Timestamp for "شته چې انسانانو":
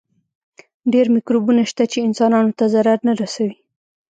1.71-2.51